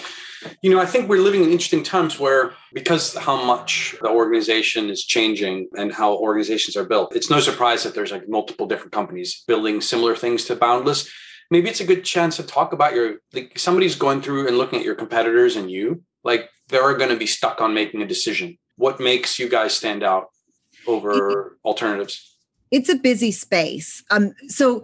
[0.60, 4.90] you know, I think we're living in interesting times where, because how much the organization
[4.90, 8.92] is changing and how organizations are built, it's no surprise that there's like multiple different
[8.92, 11.08] companies building similar things to Boundless.
[11.50, 14.78] Maybe it's a good chance to talk about your, like, somebody's going through and looking
[14.78, 18.58] at your competitors and you, like, they're going to be stuck on making a decision.
[18.76, 20.28] What makes you guys stand out
[20.86, 22.36] over alternatives?
[22.70, 24.02] It's a busy space.
[24.10, 24.82] Um, so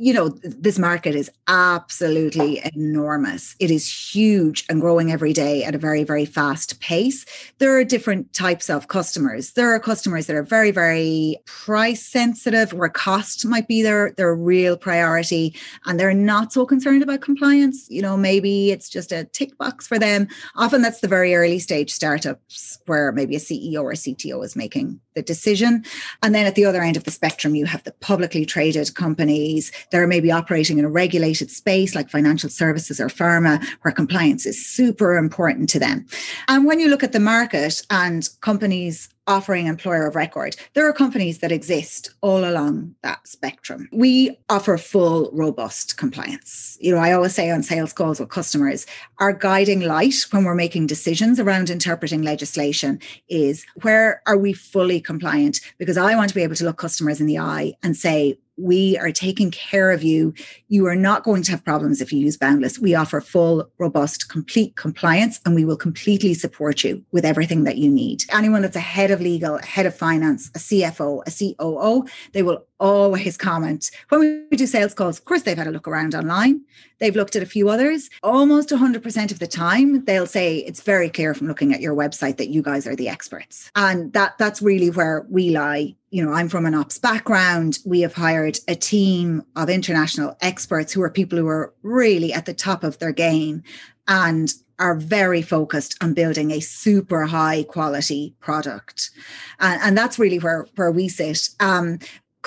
[0.00, 3.56] you know, this market is absolutely enormous.
[3.58, 7.26] It is huge and growing every day at a very, very fast pace.
[7.58, 9.52] There are different types of customers.
[9.52, 14.36] There are customers that are very, very price sensitive, where cost might be their, their
[14.36, 17.90] real priority, and they're not so concerned about compliance.
[17.90, 20.28] You know, maybe it's just a tick box for them.
[20.54, 24.54] Often that's the very early stage startups where maybe a CEO or a CTO is
[24.54, 25.84] making the decision.
[26.22, 29.72] And then at the other end of the spectrum, you have the publicly traded companies
[29.90, 34.46] that are maybe operating in a regulated space like financial services or pharma, where compliance
[34.46, 36.06] is super important to them.
[36.46, 40.56] And when you look at the market and companies offering employer of record.
[40.74, 43.88] There are companies that exist all along that spectrum.
[43.92, 46.76] We offer full, robust compliance.
[46.80, 48.86] You know, I always say on sales calls with customers,
[49.18, 55.00] our guiding light when we're making decisions around interpreting legislation is where are we fully
[55.00, 55.60] compliant?
[55.78, 58.98] Because I want to be able to look customers in the eye and say, we
[58.98, 60.34] are taking care of you.
[60.68, 62.78] You are not going to have problems if you use Boundless.
[62.78, 67.78] We offer full, robust, complete compliance, and we will completely support you with everything that
[67.78, 68.24] you need.
[68.32, 72.64] Anyone that's a head of legal, head of finance, a CFO, a COO, they will
[72.80, 73.90] always comment.
[74.08, 76.62] When we do sales calls, of course, they've had a look around online.
[76.98, 78.10] They've looked at a few others.
[78.22, 82.36] Almost 100% of the time, they'll say it's very clear from looking at your website
[82.38, 83.70] that you guys are the experts.
[83.76, 85.94] And that that's really where we lie.
[86.10, 87.78] You know, I'm from an ops background.
[87.84, 92.46] We have hired a team of international experts who are people who are really at
[92.46, 93.62] the top of their game
[94.06, 99.10] and are very focused on building a super high quality product.
[99.58, 101.50] And, and that's really where, where we sit.
[101.60, 101.98] Um,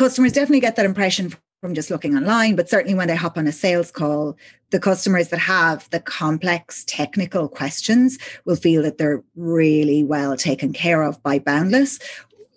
[0.02, 3.46] customers definitely get that impression from just looking online, but certainly when they hop on
[3.46, 4.36] a sales call,
[4.72, 10.74] the customers that have the complex technical questions will feel that they're really well taken
[10.74, 12.00] care of by Boundless.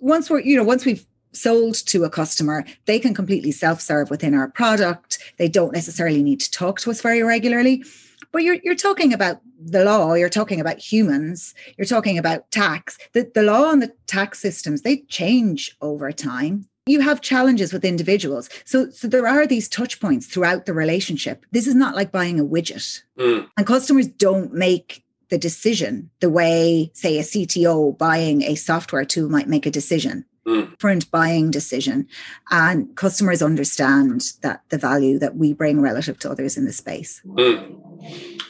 [0.00, 4.32] Once we're, you know, once we've sold to a customer, they can completely self-serve within
[4.32, 5.18] our product.
[5.36, 7.84] They don't necessarily need to talk to us very regularly.
[8.32, 12.96] But you're you're talking about the law, you're talking about humans, you're talking about tax.
[13.12, 17.84] The, the law and the tax systems, they change over time you have challenges with
[17.84, 18.50] individuals.
[18.64, 21.46] So, so there are these touch points throughout the relationship.
[21.50, 23.02] This is not like buying a widget.
[23.18, 23.48] Mm.
[23.56, 29.30] And customers don't make the decision the way, say, a CTO buying a software tool
[29.30, 30.26] might make a decision.
[30.46, 30.72] Mm.
[30.72, 32.06] Different buying decision.
[32.50, 37.22] And customers understand that the value that we bring relative to others in the space.
[37.24, 37.80] Mm.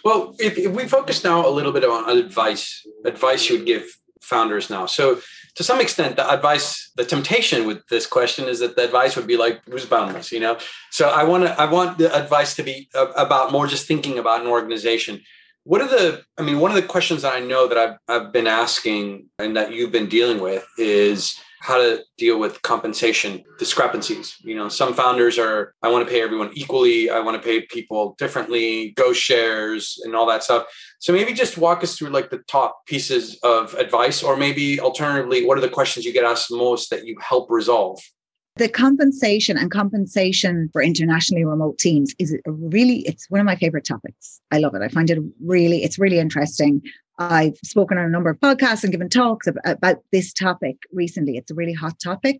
[0.05, 3.85] Well, if, if we focus now a little bit on advice, advice you would give
[4.21, 4.87] founders now.
[4.87, 5.21] So
[5.55, 9.27] to some extent, the advice, the temptation with this question is that the advice would
[9.27, 10.59] be like, who's boundless, you know?
[10.91, 14.19] So I want to, I want the advice to be uh, about more just thinking
[14.19, 15.23] about an organization.
[15.63, 18.33] What are the, I mean, one of the questions that I know that I've, I've
[18.33, 24.37] been asking and that you've been dealing with is, how to deal with compensation discrepancies.
[24.43, 27.09] You know, some founders are, I want to pay everyone equally.
[27.09, 30.67] I want to pay people differently, go shares and all that stuff.
[30.99, 35.47] So maybe just walk us through like the top pieces of advice, or maybe alternatively,
[35.47, 37.99] what are the questions you get asked most that you help resolve?
[38.57, 43.87] The compensation and compensation for internationally remote teams is really, it's one of my favorite
[43.87, 44.39] topics.
[44.53, 44.83] I love it.
[44.83, 46.83] I find it really, it's really interesting.
[47.19, 51.37] I've spoken on a number of podcasts and given talks about this topic recently.
[51.37, 52.39] It's a really hot topic.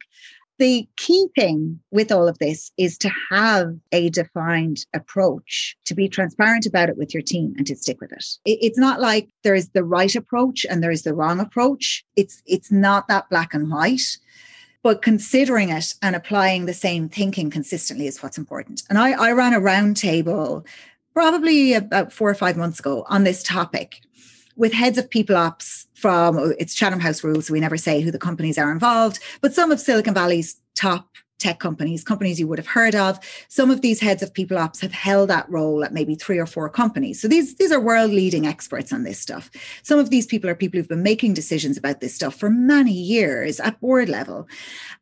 [0.59, 6.09] The key thing with all of this is to have a defined approach, to be
[6.09, 8.25] transparent about it with your team and to stick with it.
[8.45, 12.05] It's not like there is the right approach and there is the wrong approach.
[12.15, 14.19] It's it's not that black and white.
[14.85, 18.83] But considering it and applying the same thinking consistently is what's important.
[18.91, 20.65] And I, I ran a roundtable
[21.15, 24.03] probably about four or five months ago on this topic
[24.57, 28.11] with heads of people ops from it's Chatham House rules, so we never say who
[28.11, 31.09] the companies are involved, but some of Silicon Valley's top
[31.45, 33.21] tech companies, companies you would have heard of.
[33.49, 36.47] Some of these heads of people ops have held that role at maybe three or
[36.47, 37.21] four companies.
[37.21, 39.51] So these, these are world leading experts on this stuff.
[39.83, 42.93] Some of these people are people who've been making decisions about this stuff for many
[42.93, 44.49] years at board level.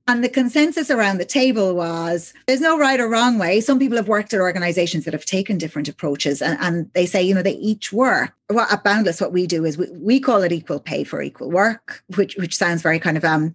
[0.09, 3.61] And the consensus around the table was there's no right or wrong way.
[3.61, 7.23] Some people have worked at organizations that have taken different approaches and, and they say,
[7.23, 8.33] you know, they each work.
[8.51, 11.51] Well, at Boundless, what we do is we, we call it equal pay for equal
[11.51, 13.55] work, which which sounds very kind of um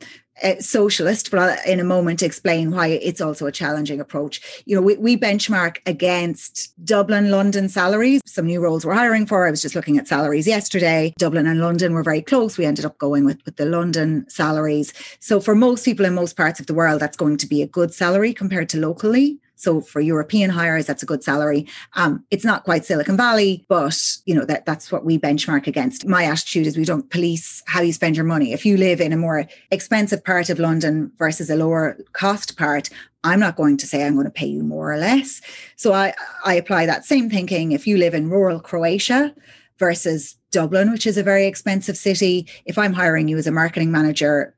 [0.59, 4.63] socialist, but I'll in a moment explain why it's also a challenging approach.
[4.65, 8.21] You know, we, we benchmark against Dublin, London salaries.
[8.25, 9.47] Some new roles we're hiring for.
[9.47, 11.13] I was just looking at salaries yesterday.
[11.17, 12.57] Dublin and London were very close.
[12.57, 14.93] We ended up going with, with the London salaries.
[15.19, 17.67] So for most people in most parts of the world, that's going to be a
[17.67, 19.39] good salary compared to locally.
[19.57, 21.67] So for European hires, that's a good salary.
[21.95, 26.07] Um, it's not quite Silicon Valley, but you know that that's what we benchmark against.
[26.07, 28.53] My attitude is we don't police how you spend your money.
[28.53, 32.89] If you live in a more expensive part of London versus a lower cost part,
[33.23, 35.41] I'm not going to say I'm going to pay you more or less.
[35.75, 36.13] So I
[36.45, 37.71] I apply that same thinking.
[37.71, 39.33] If you live in rural Croatia
[39.79, 43.91] versus Dublin, which is a very expensive city, if I'm hiring you as a marketing
[43.91, 44.55] manager,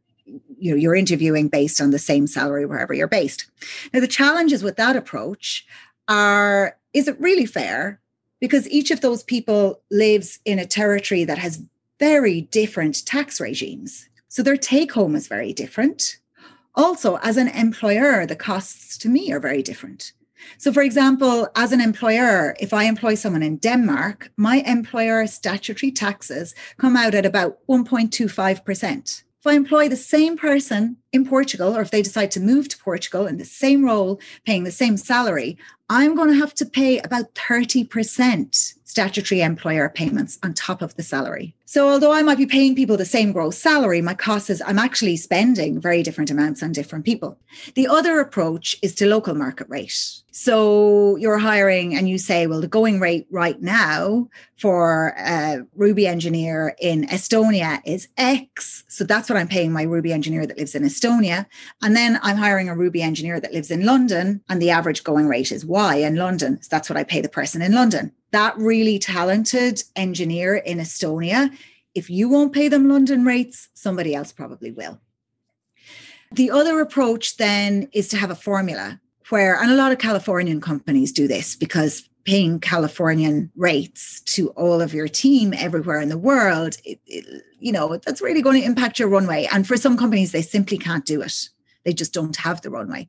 [0.60, 3.50] you know you're interviewing based on the same salary wherever you're based.
[3.93, 5.65] Now the challenges with that approach
[6.08, 8.00] are is it really fair?
[8.39, 11.63] Because each of those people lives in a territory that has
[12.00, 14.08] very different tax regimes.
[14.28, 16.17] So their take home is very different.
[16.76, 20.13] Also as an employer the costs to me are very different.
[20.58, 25.91] So, for example, as an employer, if I employ someone in Denmark, my employer statutory
[25.91, 29.24] taxes come out at about 1.25%.
[29.39, 32.78] If I employ the same person in Portugal, or if they decide to move to
[32.78, 35.58] Portugal in the same role, paying the same salary,
[35.89, 41.04] I'm going to have to pay about 30% statutory employer payments on top of the
[41.04, 41.56] salary.
[41.65, 44.80] So although I might be paying people the same gross salary, my cost is I'm
[44.80, 47.38] actually spending very different amounts on different people.
[47.75, 50.23] The other approach is to local market rate.
[50.32, 56.08] So you're hiring and you say, well, the going rate right now for a Ruby
[56.08, 58.84] engineer in Estonia is X.
[58.88, 61.45] So that's what I'm paying my Ruby engineer that lives in Estonia.
[61.84, 65.28] And then I'm hiring a Ruby engineer that lives in London and the average going
[65.28, 66.62] rate is Y in London.
[66.62, 71.56] So that's what I pay the person in London that really talented engineer in Estonia,
[71.96, 75.00] if you won't pay them London rates, somebody else probably will.
[76.32, 80.62] The other approach then is to have a formula where, and a lot of Californian
[80.62, 86.18] companies do this because paying Californian rates to all of your team everywhere in the
[86.18, 89.48] world, it, it, you know, that's really going to impact your runway.
[89.52, 91.50] And for some companies, they simply can't do it.
[91.86, 93.08] They just don't have the runway.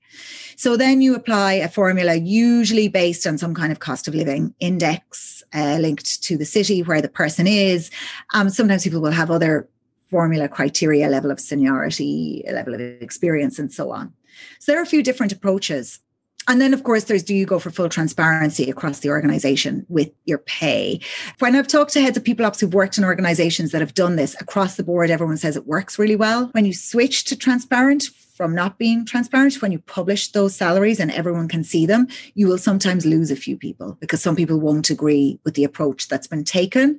[0.56, 4.54] So then you apply a formula, usually based on some kind of cost of living
[4.60, 7.90] index uh, linked to the city where the person is.
[8.34, 9.68] Um, sometimes people will have other
[10.10, 14.12] formula criteria, level of seniority, level of experience, and so on.
[14.58, 16.00] So there are a few different approaches.
[16.48, 20.10] And then, of course, there's do you go for full transparency across the organization with
[20.24, 21.00] your pay?
[21.38, 24.16] When I've talked to heads of people ops who've worked in organizations that have done
[24.16, 26.46] this across the board, everyone says it works really well.
[26.52, 28.08] When you switch to transparent
[28.40, 32.48] from not being transparent, when you publish those salaries and everyone can see them, you
[32.48, 36.26] will sometimes lose a few people because some people won't agree with the approach that's
[36.26, 36.98] been taken.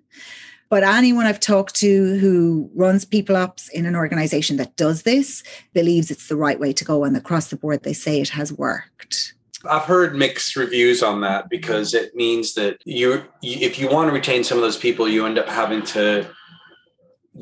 [0.69, 5.41] But anyone I've talked to who runs people ops in an organization that does this
[5.73, 7.06] believes it's the right way to go.
[7.06, 9.34] And across the board, they say it has worked.
[9.67, 14.13] I've heard mixed reviews on that because it means that you, if you want to
[14.13, 16.30] retain some of those people, you end up having to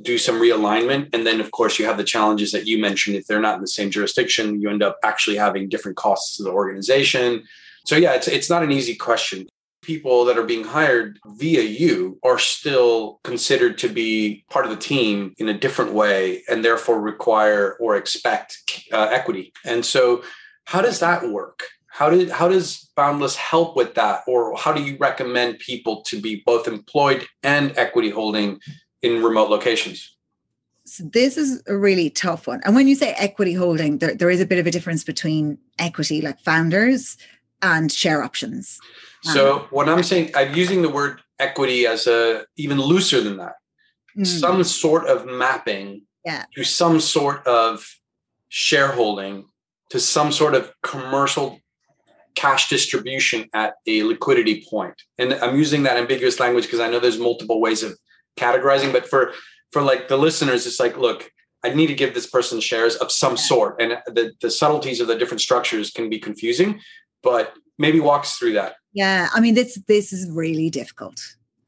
[0.01, 1.09] do some realignment.
[1.13, 3.15] And then, of course, you have the challenges that you mentioned.
[3.15, 6.43] If they're not in the same jurisdiction, you end up actually having different costs to
[6.43, 7.43] the organization.
[7.85, 9.47] So, yeah, it's, it's not an easy question.
[9.81, 14.77] People that are being hired via you are still considered to be part of the
[14.77, 19.53] team in a different way and therefore require or expect uh, equity.
[19.65, 20.23] And so,
[20.65, 21.63] how does that work?
[21.87, 26.19] How did how does Boundless help with that, or how do you recommend people to
[26.19, 28.59] be both employed and equity holding
[29.01, 30.15] in remote locations?
[30.85, 32.61] So this is a really tough one.
[32.65, 35.57] And when you say equity holding, there, there is a bit of a difference between
[35.77, 37.17] equity, like founders,
[37.61, 38.79] and share options.
[39.21, 43.37] So um, what I'm saying, I'm using the word equity as a even looser than
[43.37, 43.53] that.
[44.17, 44.25] Mm.
[44.25, 46.45] Some sort of mapping yeah.
[46.55, 47.85] to some sort of
[48.47, 49.45] shareholding
[49.89, 51.59] to some sort of commercial
[52.35, 54.95] cash distribution at a liquidity point.
[55.17, 57.97] And I'm using that ambiguous language because I know there's multiple ways of
[58.39, 59.33] categorizing, but for
[59.71, 61.31] for like the listeners, it's like, look,
[61.63, 65.07] I need to give this person shares of some sort, and the the subtleties of
[65.07, 66.79] the different structures can be confusing,
[67.21, 68.75] but maybe walks through that.
[68.93, 71.19] Yeah, I mean, this this is really difficult.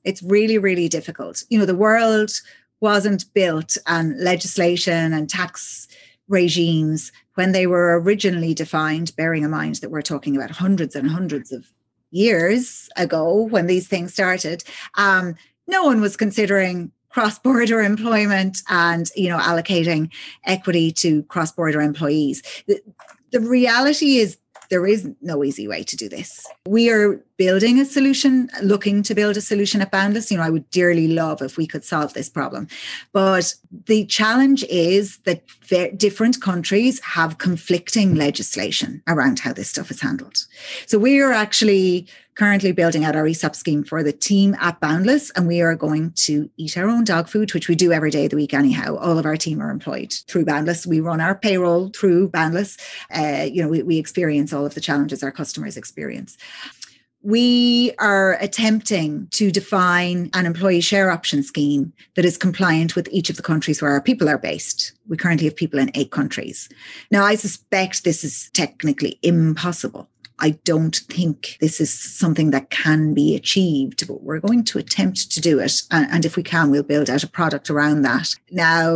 [0.04, 1.44] It's really really difficult.
[1.50, 2.32] You know, the world
[2.80, 5.88] wasn't built on legislation and tax
[6.28, 11.10] regimes when they were originally defined, bearing in mind that we're talking about hundreds and
[11.10, 11.72] hundreds of
[12.12, 14.64] years ago when these things started.
[14.96, 15.36] Um,
[15.72, 20.12] no one was considering cross-border employment and you know allocating
[20.46, 22.80] equity to cross-border employees the,
[23.32, 24.38] the reality is
[24.70, 29.16] there is no easy way to do this we are building a solution, looking to
[29.16, 30.30] build a solution at Boundless.
[30.30, 32.68] You know, I would dearly love if we could solve this problem.
[33.14, 33.56] But
[33.88, 35.42] the challenge is that
[35.98, 40.46] different countries have conflicting legislation around how this stuff is handled.
[40.86, 45.32] So we are actually currently building out our ESOP scheme for the team at Boundless,
[45.32, 48.26] and we are going to eat our own dog food, which we do every day
[48.26, 48.98] of the week anyhow.
[48.98, 50.86] All of our team are employed through Boundless.
[50.86, 52.78] We run our payroll through Boundless.
[53.14, 56.38] Uh, you know, we, we experience all of the challenges our customers experience
[57.24, 63.30] we are attempting to define an employee share option scheme that is compliant with each
[63.30, 64.94] of the countries where our people are based.
[65.08, 66.68] We currently have people in eight countries.
[67.12, 70.10] Now, I suspect this is technically impossible.
[70.42, 75.32] I don't think this is something that can be achieved, but we're going to attempt
[75.32, 75.84] to do it.
[75.92, 78.36] And if we can, we'll build out a product around that.
[78.50, 78.92] Now,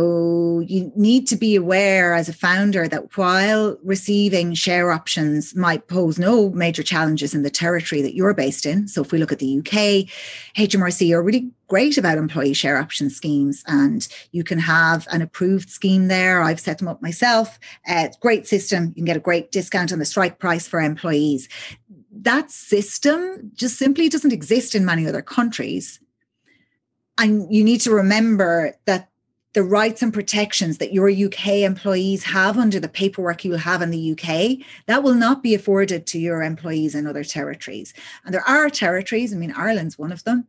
[0.66, 6.18] you need to be aware as a founder that while receiving share options might pose
[6.18, 8.88] no major challenges in the territory that you're based in.
[8.88, 10.10] So if we look at the UK,
[10.56, 15.68] HMRC are really great about employee share option schemes and you can have an approved
[15.68, 16.42] scheme there.
[16.42, 17.58] I've set them up myself.
[17.88, 18.88] Uh, great system.
[18.88, 21.48] You can get a great discount on the strike price for employees.
[22.12, 26.00] That system just simply doesn't exist in many other countries.
[27.18, 29.10] And you need to remember that
[29.56, 33.80] the rights and protections that your UK employees have under the paperwork you will have
[33.80, 37.94] in the UK, that will not be afforded to your employees in other territories.
[38.26, 40.46] And there are territories, I mean, Ireland's one of them,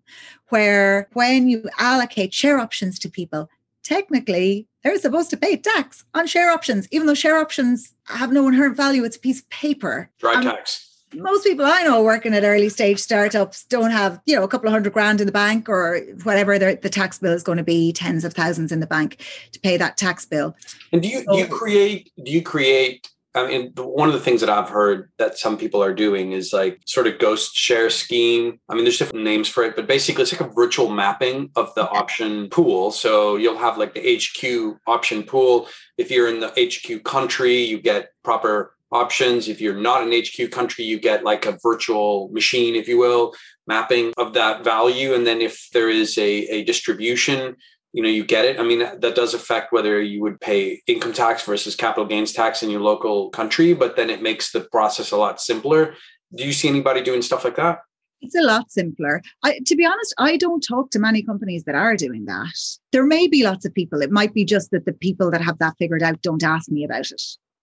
[0.49, 3.49] where when you allocate share options to people,
[3.81, 8.45] technically they're supposed to pay tax on share options, even though share options have no
[8.45, 9.05] inherent value.
[9.05, 10.09] It's a piece of paper.
[10.19, 14.35] Dry um, tax most people I know working at early stage startups don't have, you
[14.35, 17.33] know, a couple of hundred grand in the bank or whatever the, the tax bill
[17.33, 20.55] is going to be, tens of thousands in the bank to pay that tax bill.
[20.91, 24.19] And do you so, do you create do you create I mean, one of the
[24.19, 27.89] things that I've heard that some people are doing is like sort of ghost share
[27.89, 28.59] scheme.
[28.67, 31.73] I mean, there's different names for it, but basically it's like a virtual mapping of
[31.75, 32.89] the option pool.
[32.89, 35.67] So you'll have like the HQ option pool.
[35.97, 39.47] If you're in the HQ country, you get proper options.
[39.47, 43.33] If you're not an HQ country, you get like a virtual machine, if you will,
[43.65, 45.13] mapping of that value.
[45.13, 47.55] And then if there is a, a distribution,
[47.93, 48.59] you know, you get it.
[48.59, 52.61] I mean, that, does affect whether you would pay income tax versus capital gains tax
[52.61, 55.95] in your local country, but then it makes the process a lot simpler.
[56.35, 57.79] Do you see anybody doing stuff like that?
[58.21, 59.21] It's a lot simpler.
[59.43, 62.53] I, to be honest, I don't talk to many companies that are doing that.
[62.91, 64.01] There may be lots of people.
[64.01, 66.83] It might be just that the people that have that figured out don't ask me
[66.83, 67.21] about it.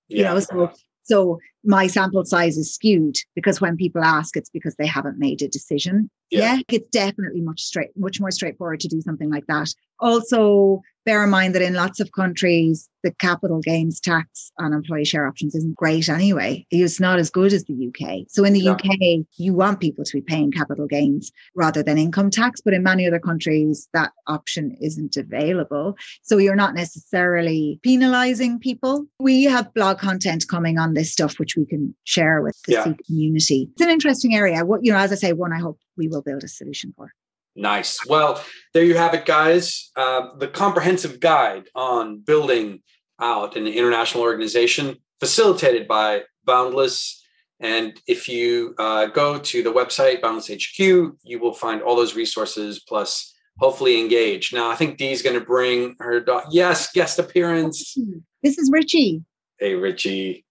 [0.08, 0.16] Yeah.
[0.16, 0.72] You know, so
[1.04, 5.42] so my sample size is skewed because when people ask, it's because they haven't made
[5.42, 6.10] a decision.
[6.30, 9.72] Yeah, it's definitely much straight, much more straightforward to do something like that.
[10.00, 15.04] Also, bear in mind that in lots of countries, the capital gains tax on employee
[15.04, 16.66] share options isn't great anyway.
[16.70, 18.24] It's not as good as the UK.
[18.28, 18.72] So in the yeah.
[18.72, 22.60] UK, you want people to be paying capital gains rather than income tax.
[22.62, 25.96] But in many other countries, that option isn't available.
[26.22, 29.06] So you're not necessarily penalizing people.
[29.18, 32.94] We have blog content coming on this stuff, which we can share with the yeah.
[33.06, 33.68] community.
[33.72, 34.64] It's an interesting area.
[34.64, 37.12] What, you know, as I say, one I hope we will build a solution for.
[37.56, 38.04] Nice.
[38.06, 38.42] Well,
[38.72, 39.90] there you have it, guys.
[39.94, 42.82] Uh, the comprehensive guide on building
[43.20, 47.22] out an international organization facilitated by Boundless.
[47.60, 52.16] And if you uh, go to the website, Boundless HQ, you will find all those
[52.16, 54.52] resources plus hopefully engage.
[54.52, 56.46] Now, I think Dee's going to bring her dog.
[56.50, 57.96] Yes, guest appearance.
[58.42, 59.22] This is Richie.
[59.58, 60.44] Hey, Richie.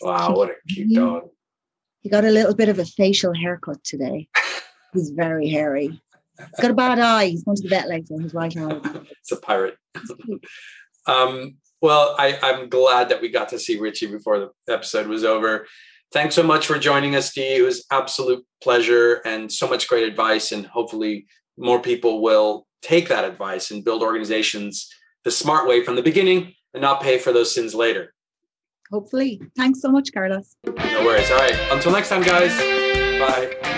[0.00, 1.28] Wow, what a cute dog.
[2.00, 4.28] He got a little bit of a facial haircut today.
[4.92, 6.00] He's very hairy.
[6.38, 7.26] He's got a bad eye.
[7.26, 8.20] He's going to the vet later.
[8.20, 8.80] His right eye.
[9.20, 9.76] it's a pirate.
[11.06, 15.24] um, well, I, I'm glad that we got to see Richie before the episode was
[15.24, 15.66] over.
[16.12, 17.56] Thanks so much for joining us, Dee.
[17.56, 20.52] It was absolute pleasure and so much great advice.
[20.52, 21.26] And hopefully,
[21.58, 24.88] more people will take that advice and build organizations
[25.24, 28.13] the smart way from the beginning and not pay for those sins later.
[28.90, 29.40] Hopefully.
[29.56, 30.56] Thanks so much, Carlos.
[30.66, 30.72] No
[31.04, 31.30] worries.
[31.30, 31.56] All right.
[31.72, 32.56] Until next time, guys.
[33.18, 33.73] Bye.